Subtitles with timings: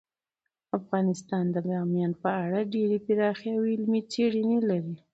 [0.79, 4.95] افغانستان د بامیان په اړه ډیرې پراخې او علمي څېړنې لري.